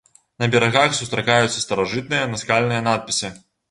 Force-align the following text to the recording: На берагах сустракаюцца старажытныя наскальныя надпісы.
На 0.43 0.47
берагах 0.55 0.95
сустракаюцца 1.01 1.63
старажытныя 1.67 2.27
наскальныя 2.35 2.85
надпісы. 2.93 3.37